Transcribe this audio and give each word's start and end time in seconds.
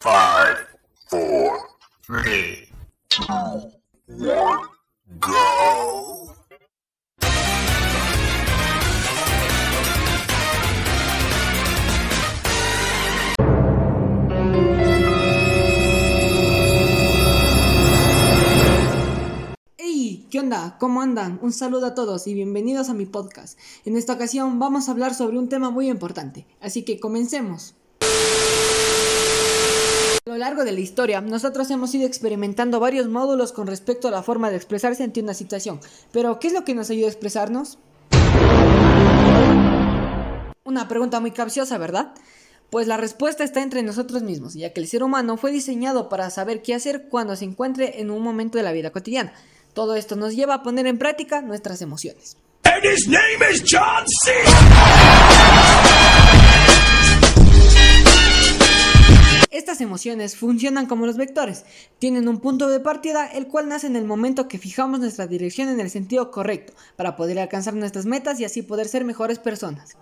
Five, 0.00 0.58
four, 1.10 1.58
three, 2.06 2.68
two, 3.08 3.24
one, 4.06 4.62
go. 5.18 6.36
Hey, 19.76 20.28
¿qué 20.30 20.38
onda? 20.38 20.76
¿Cómo 20.78 21.02
andan? 21.02 21.40
Un 21.42 21.52
saludo 21.52 21.86
a 21.86 21.96
todos 21.96 22.28
y 22.28 22.34
bienvenidos 22.34 22.88
a 22.88 22.94
mi 22.94 23.04
podcast. 23.04 23.58
En 23.84 23.96
esta 23.96 24.12
ocasión 24.12 24.60
vamos 24.60 24.88
a 24.88 24.92
hablar 24.92 25.12
sobre 25.14 25.40
un 25.40 25.48
tema 25.48 25.70
muy 25.70 25.90
importante, 25.90 26.46
así 26.60 26.84
que 26.84 27.00
comencemos. 27.00 27.74
A 30.28 30.32
lo 30.32 30.36
largo 30.36 30.62
de 30.62 30.72
la 30.72 30.80
historia, 30.80 31.22
nosotros 31.22 31.70
hemos 31.70 31.94
ido 31.94 32.06
experimentando 32.06 32.80
varios 32.80 33.08
módulos 33.08 33.50
con 33.50 33.66
respecto 33.66 34.08
a 34.08 34.10
la 34.10 34.22
forma 34.22 34.50
de 34.50 34.56
expresarse 34.56 35.02
ante 35.02 35.22
una 35.22 35.32
situación, 35.32 35.80
pero 36.12 36.38
¿qué 36.38 36.48
es 36.48 36.52
lo 36.52 36.66
que 36.66 36.74
nos 36.74 36.90
ayuda 36.90 37.06
a 37.06 37.10
expresarnos? 37.10 37.78
Una 40.64 40.86
pregunta 40.86 41.20
muy 41.20 41.30
capciosa, 41.30 41.78
¿verdad? 41.78 42.12
Pues 42.68 42.86
la 42.86 42.98
respuesta 42.98 43.42
está 43.42 43.62
entre 43.62 43.82
nosotros 43.82 44.22
mismos, 44.22 44.52
ya 44.52 44.74
que 44.74 44.82
el 44.82 44.88
ser 44.88 45.02
humano 45.02 45.38
fue 45.38 45.50
diseñado 45.50 46.10
para 46.10 46.28
saber 46.28 46.60
qué 46.60 46.74
hacer 46.74 47.08
cuando 47.08 47.34
se 47.34 47.46
encuentre 47.46 48.02
en 48.02 48.10
un 48.10 48.20
momento 48.22 48.58
de 48.58 48.64
la 48.64 48.72
vida 48.72 48.90
cotidiana. 48.90 49.32
Todo 49.72 49.94
esto 49.94 50.14
nos 50.14 50.36
lleva 50.36 50.56
a 50.56 50.62
poner 50.62 50.86
en 50.88 50.98
práctica 50.98 51.40
nuestras 51.40 51.80
emociones. 51.80 52.36
John. 53.66 54.04
Estas 59.78 59.86
emociones 59.86 60.36
funcionan 60.36 60.86
como 60.86 61.06
los 61.06 61.16
vectores, 61.16 61.64
tienen 62.00 62.26
un 62.26 62.40
punto 62.40 62.66
de 62.66 62.80
partida 62.80 63.28
el 63.28 63.46
cual 63.46 63.68
nace 63.68 63.86
en 63.86 63.94
el 63.94 64.04
momento 64.04 64.48
que 64.48 64.58
fijamos 64.58 64.98
nuestra 64.98 65.28
dirección 65.28 65.68
en 65.68 65.78
el 65.78 65.88
sentido 65.88 66.32
correcto 66.32 66.72
para 66.96 67.14
poder 67.14 67.38
alcanzar 67.38 67.74
nuestras 67.74 68.04
metas 68.04 68.40
y 68.40 68.44
así 68.44 68.62
poder 68.62 68.88
ser 68.88 69.04
mejores 69.04 69.38
personas. 69.38 69.96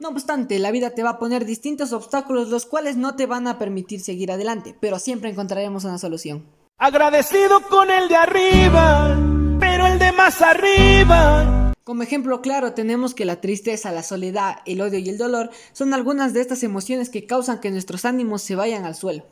No 0.00 0.08
obstante, 0.08 0.58
la 0.58 0.70
vida 0.70 0.94
te 0.94 1.02
va 1.02 1.10
a 1.10 1.18
poner 1.18 1.44
distintos 1.44 1.92
obstáculos 1.92 2.48
los 2.48 2.64
cuales 2.64 2.96
no 2.96 3.16
te 3.16 3.26
van 3.26 3.46
a 3.46 3.58
permitir 3.58 4.00
seguir 4.00 4.32
adelante, 4.32 4.74
pero 4.80 4.98
siempre 4.98 5.28
encontraremos 5.28 5.84
una 5.84 5.98
solución. 5.98 6.46
Agradecido 6.78 7.60
con 7.68 7.90
el 7.90 8.08
de 8.08 8.16
arriba, 8.16 9.14
pero 9.60 9.86
el 9.88 9.98
de 9.98 10.12
más 10.12 10.40
arriba. 10.40 11.61
Como 11.84 12.04
ejemplo 12.04 12.42
claro 12.42 12.74
tenemos 12.74 13.12
que 13.12 13.24
la 13.24 13.40
tristeza, 13.40 13.90
la 13.90 14.04
soledad, 14.04 14.58
el 14.66 14.80
odio 14.80 15.00
y 15.00 15.08
el 15.08 15.18
dolor 15.18 15.50
son 15.72 15.94
algunas 15.94 16.32
de 16.32 16.40
estas 16.40 16.62
emociones 16.62 17.10
que 17.10 17.26
causan 17.26 17.58
que 17.58 17.72
nuestros 17.72 18.04
ánimos 18.04 18.42
se 18.42 18.54
vayan 18.54 18.84
al 18.84 18.94
suelo. 18.94 19.24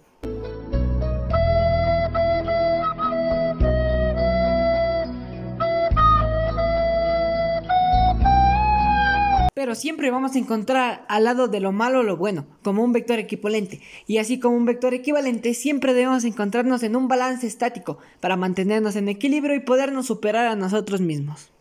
Pero 9.54 9.76
siempre 9.76 10.10
vamos 10.10 10.34
a 10.34 10.38
encontrar 10.40 11.04
al 11.08 11.22
lado 11.22 11.46
de 11.46 11.60
lo 11.60 11.70
malo 11.70 12.02
lo 12.02 12.16
bueno, 12.16 12.46
como 12.64 12.82
un 12.82 12.92
vector 12.92 13.20
equivalente. 13.20 13.80
Y 14.08 14.18
así 14.18 14.40
como 14.40 14.56
un 14.56 14.64
vector 14.64 14.92
equivalente, 14.92 15.54
siempre 15.54 15.94
debemos 15.94 16.24
encontrarnos 16.24 16.82
en 16.82 16.96
un 16.96 17.06
balance 17.06 17.46
estático 17.46 17.98
para 18.18 18.36
mantenernos 18.36 18.96
en 18.96 19.08
equilibrio 19.08 19.54
y 19.54 19.60
podernos 19.60 20.06
superar 20.06 20.48
a 20.48 20.56
nosotros 20.56 21.00
mismos. 21.00 21.52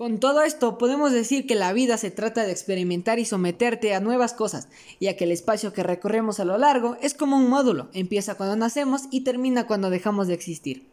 Con 0.00 0.18
todo 0.18 0.40
esto 0.40 0.78
podemos 0.78 1.12
decir 1.12 1.46
que 1.46 1.54
la 1.54 1.74
vida 1.74 1.98
se 1.98 2.10
trata 2.10 2.44
de 2.44 2.52
experimentar 2.52 3.18
y 3.18 3.26
someterte 3.26 3.94
a 3.94 4.00
nuevas 4.00 4.32
cosas, 4.32 4.68
ya 4.98 5.14
que 5.14 5.24
el 5.24 5.30
espacio 5.30 5.74
que 5.74 5.82
recorremos 5.82 6.40
a 6.40 6.46
lo 6.46 6.56
largo 6.56 6.96
es 7.02 7.12
como 7.12 7.36
un 7.36 7.50
módulo, 7.50 7.90
empieza 7.92 8.34
cuando 8.34 8.56
nacemos 8.56 9.02
y 9.10 9.24
termina 9.24 9.66
cuando 9.66 9.90
dejamos 9.90 10.26
de 10.26 10.32
existir. 10.32 10.89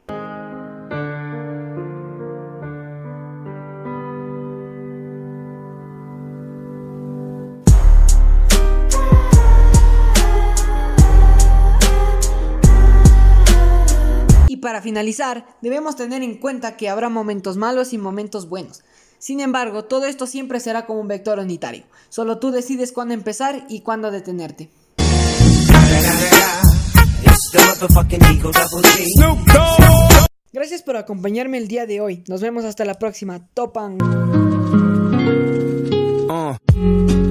Para 14.68 14.82
finalizar, 14.82 15.46
debemos 15.62 15.96
tener 15.96 16.22
en 16.24 16.40
cuenta 16.40 16.76
que 16.76 16.90
habrá 16.90 17.08
momentos 17.08 17.56
malos 17.56 17.94
y 17.94 17.98
momentos 17.98 18.50
buenos. 18.50 18.84
Sin 19.18 19.40
embargo, 19.40 19.86
todo 19.86 20.08
esto 20.08 20.28
siempre 20.28 20.60
será 20.60 20.86
como 20.86 21.00
un 21.00 21.08
vector 21.08 21.40
unitario. 21.40 21.86
Solo 22.10 22.38
tú 22.38 22.52
decides 22.52 22.92
cuándo 22.92 23.14
empezar 23.14 23.66
y 23.70 23.80
cuándo 23.80 24.12
detenerte. 24.12 24.70
Gracias 30.52 30.82
por 30.82 30.98
acompañarme 30.98 31.60
el 31.60 31.70
día 31.70 31.86
de 31.86 32.02
hoy. 32.02 32.26
Nos 32.28 32.42
vemos 32.42 32.66
hasta 32.66 32.84
la 32.84 32.96
próxima. 32.96 33.48
Topan. 33.54 33.98
Uh. 36.30 37.27